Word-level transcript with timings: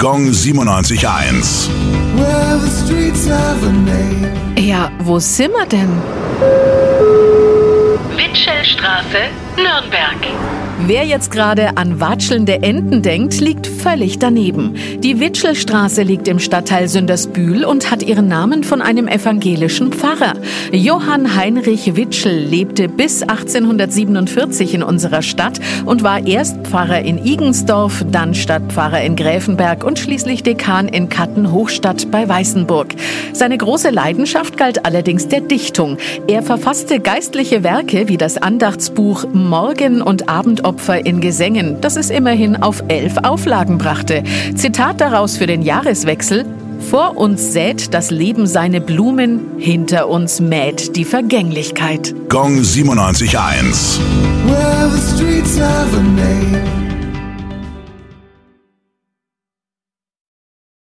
Gong 0.00 0.30
97.1. 0.30 1.68
Well, 2.14 2.60
the 2.60 2.70
streets 2.70 3.26
have 3.26 3.66
a 3.66 3.72
name. 3.72 4.32
Ja, 4.56 4.92
wo 5.00 5.18
sind 5.18 5.52
wir 5.52 5.66
denn? 5.66 5.90
Witschelstraße, 8.16 9.28
Nürnberg. 9.56 10.18
Wer 10.86 11.04
jetzt 11.04 11.32
gerade 11.32 11.76
an 11.76 11.98
watschelnde 11.98 12.62
Enten 12.62 13.02
denkt, 13.02 13.40
liegt 13.40 13.66
völlig 13.66 14.20
daneben. 14.20 14.76
Die 15.00 15.18
Witschelstraße 15.18 16.02
liegt 16.02 16.28
im 16.28 16.38
Stadtteil 16.38 16.88
Sündersbühl 16.88 17.64
und 17.64 17.90
hat 17.90 18.04
ihren 18.04 18.28
Namen 18.28 18.62
von 18.62 18.80
einem 18.80 19.08
evangelischen 19.08 19.92
Pfarrer. 19.92 20.34
Johann 20.70 21.34
Heinrich 21.34 21.96
Witschel 21.96 22.38
lebte 22.38 22.88
bis 22.88 23.22
1847 23.22 24.74
in 24.74 24.84
unserer 24.84 25.22
Stadt 25.22 25.58
und 25.84 26.04
war 26.04 26.24
erst 26.24 26.68
Pfarrer 26.68 27.02
in 27.02 27.24
Igensdorf, 27.24 28.04
dann 28.10 28.34
Stadtpfarrer 28.34 29.02
in 29.02 29.16
Gräfenberg 29.16 29.82
und 29.82 29.98
schließlich 29.98 30.44
Dekan 30.44 30.86
in 30.86 31.08
Katten-Hochstadt 31.08 32.10
bei 32.12 32.28
Weißenburg. 32.28 32.94
Seine 33.32 33.58
große 33.58 33.90
Leidenschaft 33.90 34.56
galt 34.56 34.86
allerdings 34.86 35.26
der 35.26 35.40
Dichtung. 35.40 35.98
Er 36.28 36.42
verfasste 36.42 37.00
geistliche 37.00 37.64
Werke 37.64 38.08
wie 38.08 38.16
das 38.16 38.36
Andachtsbuch 38.36 39.26
Morgen 39.32 40.02
und 40.02 40.28
Abendopfer 40.68 41.06
in 41.06 41.20
Gesängen, 41.20 41.80
das 41.80 41.96
es 41.96 42.10
immerhin 42.10 42.56
auf 42.56 42.82
elf 42.88 43.16
Auflagen 43.22 43.78
brachte. 43.78 44.22
Zitat 44.54 45.00
daraus 45.00 45.38
für 45.38 45.46
den 45.46 45.62
Jahreswechsel. 45.62 46.44
Vor 46.90 47.16
uns 47.16 47.52
sät 47.52 47.94
das 47.94 48.10
Leben 48.10 48.46
seine 48.46 48.80
Blumen, 48.82 49.58
hinter 49.58 50.08
uns 50.08 50.40
mäht 50.40 50.94
die 50.94 51.04
Vergänglichkeit. 51.04 52.14
Gong 52.28 52.60
97.1. 52.60 53.98
Well, 54.46 54.68